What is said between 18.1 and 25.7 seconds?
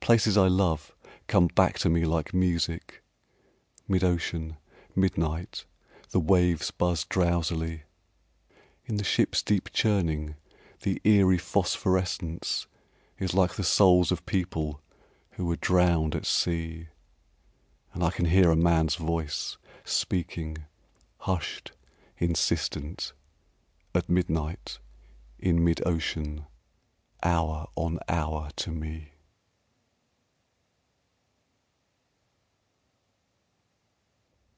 can hear a man's voice, speaking, hushed, insistent, At midnight, in